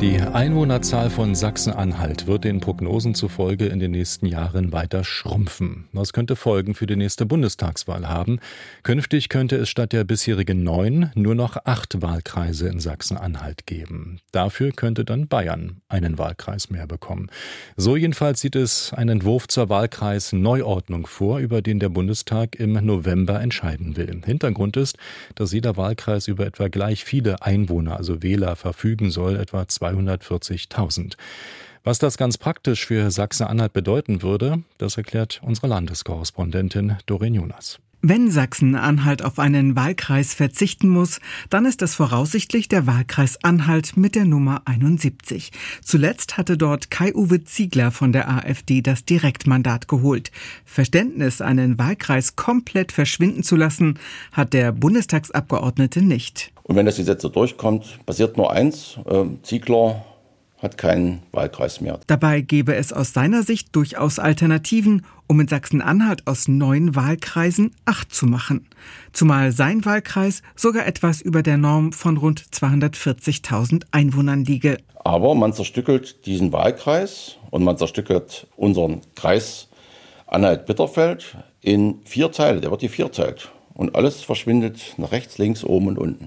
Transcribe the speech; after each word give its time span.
Die 0.00 0.20
Einwohnerzahl 0.20 1.10
von 1.10 1.34
Sachsen-Anhalt 1.34 2.28
wird 2.28 2.44
den 2.44 2.60
Prognosen 2.60 3.16
zufolge 3.16 3.66
in 3.66 3.80
den 3.80 3.90
nächsten 3.90 4.26
Jahren 4.26 4.72
weiter 4.72 5.02
schrumpfen. 5.02 5.88
Das 5.92 6.12
könnte 6.12 6.36
Folgen 6.36 6.76
für 6.76 6.86
die 6.86 6.94
nächste 6.94 7.26
Bundestagswahl 7.26 8.08
haben. 8.08 8.38
Künftig 8.84 9.28
könnte 9.28 9.56
es 9.56 9.68
statt 9.68 9.92
der 9.92 10.04
bisherigen 10.04 10.62
neun 10.62 11.10
nur 11.16 11.34
noch 11.34 11.56
acht 11.64 12.00
Wahlkreise 12.00 12.68
in 12.68 12.78
Sachsen-Anhalt 12.78 13.66
geben. 13.66 14.20
Dafür 14.30 14.70
könnte 14.70 15.04
dann 15.04 15.26
Bayern 15.26 15.80
einen 15.88 16.16
Wahlkreis 16.16 16.70
mehr 16.70 16.86
bekommen. 16.86 17.28
So 17.76 17.96
jedenfalls 17.96 18.40
sieht 18.40 18.54
es 18.54 18.92
ein 18.92 19.08
Entwurf 19.08 19.48
zur 19.48 19.68
Wahlkreisneuordnung 19.68 21.08
vor, 21.08 21.40
über 21.40 21.60
den 21.60 21.80
der 21.80 21.88
Bundestag 21.88 22.54
im 22.54 22.74
November 22.74 23.40
entscheiden 23.40 23.96
will. 23.96 24.20
Hintergrund 24.24 24.76
ist, 24.76 24.96
dass 25.34 25.52
jeder 25.52 25.76
Wahlkreis 25.76 26.28
über 26.28 26.46
etwa 26.46 26.68
gleich 26.68 27.02
viele 27.02 27.42
Einwohner, 27.42 27.96
also 27.96 28.22
Wähler, 28.22 28.54
verfügen 28.54 29.10
soll, 29.10 29.34
etwa 29.34 29.66
240.000. 29.90 31.14
Was 31.84 31.98
das 31.98 32.18
ganz 32.18 32.36
praktisch 32.36 32.86
für 32.86 33.10
Sachsen-Anhalt 33.10 33.72
bedeuten 33.72 34.22
würde, 34.22 34.62
das 34.78 34.96
erklärt 34.96 35.40
unsere 35.42 35.68
Landeskorrespondentin 35.68 36.96
Doreen 37.06 37.34
Jonas. 37.34 37.80
Wenn 38.00 38.30
Sachsen-Anhalt 38.30 39.24
auf 39.24 39.40
einen 39.40 39.74
Wahlkreis 39.74 40.32
verzichten 40.32 40.88
muss, 40.88 41.18
dann 41.50 41.66
ist 41.66 41.82
es 41.82 41.96
voraussichtlich 41.96 42.68
der 42.68 42.86
Wahlkreis 42.86 43.42
Anhalt 43.42 43.96
mit 43.96 44.14
der 44.14 44.24
Nummer 44.24 44.62
71. 44.66 45.50
Zuletzt 45.82 46.36
hatte 46.36 46.56
dort 46.56 46.92
Kai-Uwe 46.92 47.42
Ziegler 47.42 47.90
von 47.90 48.12
der 48.12 48.30
AfD 48.30 48.82
das 48.82 49.04
Direktmandat 49.04 49.88
geholt. 49.88 50.30
Verständnis, 50.64 51.40
einen 51.40 51.76
Wahlkreis 51.76 52.36
komplett 52.36 52.92
verschwinden 52.92 53.42
zu 53.42 53.56
lassen, 53.56 53.98
hat 54.30 54.52
der 54.52 54.70
Bundestagsabgeordnete 54.70 56.00
nicht. 56.00 56.52
Und 56.68 56.76
wenn 56.76 56.86
das 56.86 56.96
Gesetz 56.96 57.22
so 57.22 57.30
durchkommt, 57.30 57.98
passiert 58.06 58.36
nur 58.36 58.52
eins. 58.52 58.98
Äh, 59.06 59.24
Ziegler 59.42 60.04
hat 60.58 60.76
keinen 60.76 61.22
Wahlkreis 61.32 61.80
mehr. 61.80 61.98
Dabei 62.08 62.42
gäbe 62.42 62.74
es 62.74 62.92
aus 62.92 63.12
seiner 63.12 63.42
Sicht 63.42 63.74
durchaus 63.74 64.18
Alternativen, 64.18 65.06
um 65.26 65.40
in 65.40 65.48
Sachsen-Anhalt 65.48 66.26
aus 66.26 66.46
neun 66.46 66.94
Wahlkreisen 66.94 67.70
acht 67.86 68.12
zu 68.12 68.26
machen. 68.26 68.66
Zumal 69.12 69.52
sein 69.52 69.84
Wahlkreis 69.84 70.42
sogar 70.56 70.86
etwas 70.86 71.22
über 71.22 71.42
der 71.42 71.56
Norm 71.56 71.92
von 71.92 72.16
rund 72.18 72.42
240.000 72.42 73.84
Einwohnern 73.90 74.44
liege. 74.44 74.78
Aber 75.04 75.34
man 75.34 75.54
zerstückelt 75.54 76.26
diesen 76.26 76.52
Wahlkreis 76.52 77.36
und 77.50 77.62
man 77.62 77.78
zerstückelt 77.78 78.46
unseren 78.56 79.00
Kreis 79.14 79.68
Anhalt-Bitterfeld 80.26 81.36
in 81.62 82.00
vier 82.04 82.30
Teile. 82.30 82.60
Der 82.60 82.70
wird 82.70 82.82
die 82.82 82.88
vierteilt. 82.88 83.50
Und 83.78 83.94
alles 83.94 84.22
verschwindet 84.22 84.94
nach 84.96 85.12
rechts, 85.12 85.38
links, 85.38 85.62
oben 85.62 85.86
und 85.86 85.98
unten. 85.98 86.26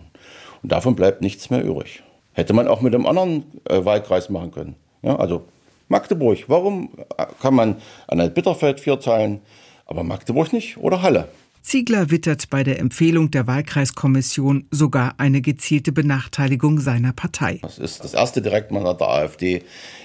Und 0.63 0.71
davon 0.71 0.95
bleibt 0.95 1.21
nichts 1.21 1.49
mehr 1.49 1.61
übrig. 1.61 2.01
Hätte 2.31 2.53
man 2.53 2.69
auch 2.69 2.79
mit 2.79 2.95
einem 2.95 3.05
anderen 3.05 3.43
äh, 3.65 3.83
Wahlkreis 3.83 4.29
machen 4.29 4.51
können. 4.51 4.75
Ja, 5.01 5.17
also 5.17 5.43
Magdeburg. 5.89 6.45
Warum 6.47 6.91
kann 7.41 7.53
man 7.53 7.75
an 8.07 8.33
Bitterfeld 8.33 8.79
vier 8.79 8.97
teilen, 9.01 9.41
aber 9.85 10.03
Magdeburg 10.03 10.53
nicht 10.53 10.77
oder 10.77 11.01
Halle? 11.01 11.27
Ziegler 11.61 12.09
wittert 12.09 12.49
bei 12.49 12.63
der 12.63 12.79
Empfehlung 12.79 13.31
der 13.31 13.47
Wahlkreiskommission 13.47 14.67
sogar 14.71 15.15
eine 15.17 15.41
gezielte 15.41 15.91
Benachteiligung 15.91 16.79
seiner 16.79 17.11
Partei. 17.11 17.59
Das 17.61 17.79
ist 17.79 18.01
das 18.01 18.13
erste 18.13 18.41
Direktmandat 18.41 19.01
der 19.01 19.09
AfD 19.09 19.63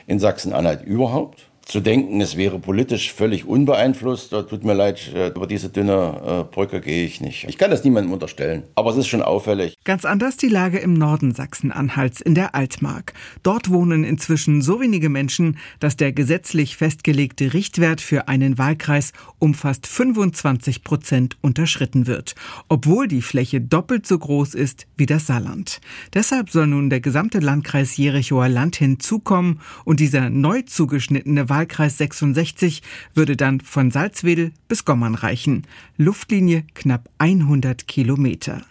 in 0.09 0.19
Sachsen-Anhalt 0.19 0.85
überhaupt 0.85 1.49
zu 1.67 1.81
denken, 1.81 2.21
es 2.21 2.37
wäre 2.37 2.61
politisch 2.61 3.13
völlig 3.13 3.45
unbeeinflusst. 3.45 4.31
Tut 4.31 4.65
mir 4.65 4.73
leid, 4.73 5.13
äh, 5.13 5.29
über 5.29 5.49
diese 5.49 5.69
dünne 5.69 6.47
äh, 6.49 6.55
Brücke 6.55 6.81
gehe 6.81 7.05
ich 7.05 7.21
nicht. 7.21 7.45
Ich 7.49 7.59
kann 7.59 7.73
das 7.73 7.83
niemandem 7.83 8.13
unterstellen, 8.13 8.63
aber 8.77 8.91
es 8.91 8.97
ist 8.97 9.09
schon 9.09 9.21
auffällig. 9.21 9.75
Ganz 9.83 10.05
anders 10.05 10.37
die 10.37 10.49
Lage 10.49 10.79
im 10.79 10.95
Norden 10.95 11.35
Sachsen-Anhalts 11.35 12.21
in 12.21 12.37
der 12.37 12.55
Altmark. 12.55 13.15
Dort 13.43 13.69
wohnen 13.69 14.05
inzwischen 14.05 14.63
so 14.63 14.81
wenige 14.81 15.09
Menschen, 15.09 15.59
dass 15.81 15.97
der 15.97 16.13
gesetzlich 16.13 16.77
festgelegte 16.77 17.53
Richtwert 17.53 18.01
für 18.01 18.29
einen 18.29 18.59
Wahlkreis 18.59 19.13
um 19.41 19.53
fast 19.53 19.89
25 19.89 20.85
Prozent 20.85 21.37
unterschritten 21.41 22.07
wird, 22.07 22.37
obwohl 22.69 23.09
die 23.09 23.23
Fläche 23.23 23.61
doppelt 23.61 24.07
so 24.07 24.17
groß 24.17 24.55
ist 24.55 24.87
wie 24.97 25.07
das 25.07 25.27
Saarland. 25.27 25.81
Deshalb 26.15 26.51
soll 26.51 26.69
nun 26.69 26.91
der 26.91 27.01
gesamte 27.01 27.41
Landkreis 27.41 27.97
Jerichoer 27.97 28.49
Land 28.49 28.77
hinzukommen 28.77 29.61
und 29.85 29.99
dieser 29.99 30.31
neu 30.31 30.63
zugeschnittene 30.63 31.49
Wahlkreis 31.49 31.56
66 31.65 32.83
würde 33.15 33.37
dann 33.37 33.61
von 33.61 33.91
Salzwedel 33.91 34.53
bis 34.69 34.85
Gommern 34.85 35.15
reichen. 35.15 35.63
Luftlinie 35.97 36.65
knapp 36.75 37.09
100 37.19 37.89
Kilometer. 37.89 38.63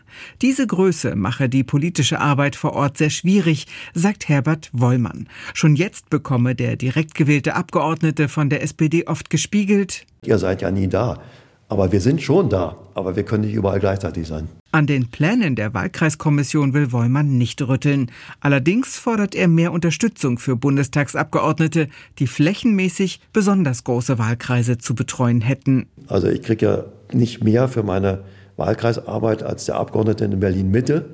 Diese 0.41 0.66
Größe 0.66 1.16
mache 1.16 1.50
die 1.50 1.63
politische 1.63 2.19
Arbeit 2.19 2.56
vor 2.56 2.73
Ort 2.73 2.97
sehr 2.97 3.09
schwierig, 3.09 3.68
sagt 3.94 4.29
Herbert 4.29 4.69
Wollmann. 4.72 5.28
Schon 5.53 5.75
jetzt 5.75 6.09
bekomme 6.09 6.56
der 6.56 6.75
direkt 6.75 7.16
gewählte 7.16 7.56
Abgeordnete 7.56 8.29
von 8.29 8.50
der 8.50 8.63
SPD 8.63 9.07
oft 9.07 9.29
gespiegelt. 9.29 10.06
Ihr 10.23 10.38
seid 10.38 10.62
ja 10.62 10.72
nie 10.72 10.88
da. 10.88 11.22
Aber 11.68 11.92
wir 11.92 12.00
sind 12.00 12.22
schon 12.22 12.50
da, 12.50 12.76
aber 12.94 13.16
wir 13.16 13.24
können 13.24 13.44
nicht 13.44 13.56
überall 13.56 13.80
gleichzeitig 13.80 14.28
sein. 14.28 14.48
An 14.72 14.86
den 14.86 15.09
Plänen 15.09 15.56
der 15.56 15.74
Wahlkreiskommission 15.74 16.74
will 16.74 16.92
Wollmann 16.92 17.38
nicht 17.38 17.62
rütteln. 17.62 18.12
Allerdings 18.40 18.98
fordert 18.98 19.34
er 19.34 19.48
mehr 19.48 19.72
Unterstützung 19.72 20.38
für 20.38 20.56
Bundestagsabgeordnete, 20.56 21.88
die 22.20 22.28
flächenmäßig 22.28 23.22
besonders 23.34 23.84
große 23.84 24.20
Wahlkreise 24.20 24.78
zu 24.78 24.94
betreuen 24.94 25.42
hätten. 25.42 25.88
Also 26.08 26.28
ich 26.28 26.44
kriege 26.44 26.66
ja 26.66 26.84
nicht 27.14 27.44
mehr 27.44 27.68
für 27.68 27.84
meine 27.84 28.26
Wahlkreisarbeit 28.58 29.44
als 29.44 29.66
der 29.66 29.76
Abgeordnete 29.76 30.26
in 30.26 30.40
Berlin 30.40 30.70
Mitte. 30.70 31.06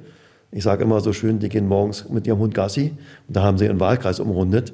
Ich 0.52 0.64
sage 0.64 0.84
immer 0.84 1.00
so 1.00 1.14
schön, 1.14 1.40
die 1.40 1.48
gehen 1.48 1.68
morgens 1.68 2.10
mit 2.10 2.28
ihrem 2.28 2.40
Hund 2.40 2.54
Gassi 2.54 2.94
und 3.28 3.38
da 3.38 3.44
haben 3.44 3.58
sie 3.58 3.66
ihren 3.66 3.80
Wahlkreis 3.80 4.20
umrundet. 4.20 4.74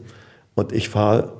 Und 0.55 0.71
ich 0.71 0.89
fahre 0.89 1.33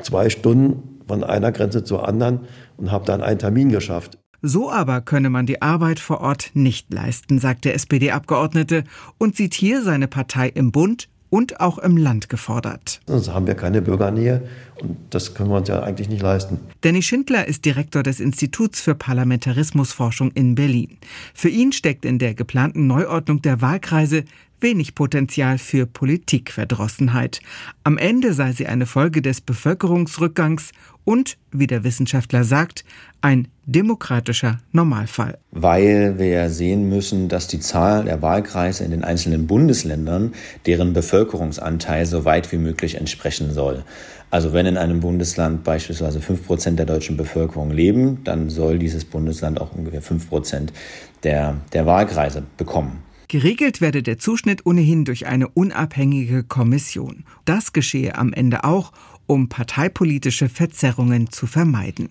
zwei 0.00 0.30
Stunden 0.30 0.91
von 1.12 1.24
einer 1.24 1.52
Grenze 1.52 1.84
zur 1.84 2.08
anderen 2.08 2.40
und 2.78 2.90
habe 2.90 3.04
dann 3.04 3.20
einen 3.20 3.38
Termin 3.38 3.68
geschafft. 3.68 4.16
So 4.40 4.70
aber 4.70 5.02
könne 5.02 5.28
man 5.28 5.44
die 5.44 5.60
Arbeit 5.60 6.00
vor 6.00 6.22
Ort 6.22 6.52
nicht 6.54 6.90
leisten, 6.90 7.38
sagt 7.38 7.66
der 7.66 7.74
SPD-Abgeordnete 7.74 8.84
und 9.18 9.36
sieht 9.36 9.52
hier 9.52 9.82
seine 9.82 10.08
Partei 10.08 10.48
im 10.48 10.72
Bund 10.72 11.10
und 11.28 11.60
auch 11.60 11.76
im 11.76 11.98
Land 11.98 12.30
gefordert. 12.30 13.02
Sonst 13.06 13.28
haben 13.28 13.46
wir 13.46 13.54
keine 13.54 13.82
Bürgernähe 13.82 14.48
und 14.80 14.96
das 15.10 15.34
können 15.34 15.50
wir 15.50 15.58
uns 15.58 15.68
ja 15.68 15.82
eigentlich 15.82 16.08
nicht 16.08 16.22
leisten. 16.22 16.60
Danny 16.80 17.02
Schindler 17.02 17.46
ist 17.46 17.66
Direktor 17.66 18.02
des 18.02 18.18
Instituts 18.18 18.80
für 18.80 18.94
Parlamentarismusforschung 18.94 20.30
in 20.30 20.54
Berlin. 20.54 20.96
Für 21.34 21.50
ihn 21.50 21.72
steckt 21.72 22.06
in 22.06 22.18
der 22.18 22.32
geplanten 22.32 22.86
Neuordnung 22.86 23.42
der 23.42 23.60
Wahlkreise 23.60 24.24
wenig 24.62 24.94
Potenzial 24.94 25.58
für 25.58 25.86
Politikverdrossenheit. 25.86 27.40
Am 27.84 27.98
Ende 27.98 28.32
sei 28.32 28.52
sie 28.52 28.66
eine 28.66 28.86
Folge 28.86 29.22
des 29.22 29.40
Bevölkerungsrückgangs 29.40 30.72
und, 31.04 31.36
wie 31.50 31.66
der 31.66 31.84
Wissenschaftler 31.84 32.44
sagt, 32.44 32.84
ein 33.20 33.48
demokratischer 33.66 34.58
Normalfall. 34.72 35.38
Weil 35.50 36.18
wir 36.18 36.50
sehen 36.50 36.88
müssen, 36.88 37.28
dass 37.28 37.48
die 37.48 37.60
Zahl 37.60 38.04
der 38.04 38.22
Wahlkreise 38.22 38.84
in 38.84 38.90
den 38.90 39.04
einzelnen 39.04 39.46
Bundesländern 39.46 40.34
deren 40.66 40.92
Bevölkerungsanteil 40.92 42.06
so 42.06 42.24
weit 42.24 42.50
wie 42.52 42.58
möglich 42.58 42.96
entsprechen 42.96 43.52
soll. 43.52 43.84
Also 44.30 44.52
wenn 44.54 44.64
in 44.64 44.78
einem 44.78 45.00
Bundesland 45.00 45.62
beispielsweise 45.62 46.20
fünf 46.20 46.46
Prozent 46.46 46.78
der 46.78 46.86
deutschen 46.86 47.18
Bevölkerung 47.18 47.70
leben, 47.70 48.24
dann 48.24 48.48
soll 48.48 48.78
dieses 48.78 49.04
Bundesland 49.04 49.60
auch 49.60 49.72
ungefähr 49.72 50.00
fünf 50.00 50.28
Prozent 50.30 50.72
der, 51.22 51.56
der 51.72 51.84
Wahlkreise 51.84 52.42
bekommen. 52.56 53.02
Geregelt 53.32 53.80
werde 53.80 54.02
der 54.02 54.18
Zuschnitt 54.18 54.66
ohnehin 54.66 55.06
durch 55.06 55.26
eine 55.26 55.48
unabhängige 55.48 56.42
Kommission. 56.44 57.24
Das 57.46 57.72
geschehe 57.72 58.18
am 58.18 58.34
Ende 58.34 58.62
auch, 58.62 58.92
um 59.26 59.48
parteipolitische 59.48 60.50
Verzerrungen 60.50 61.30
zu 61.30 61.46
vermeiden. 61.46 62.10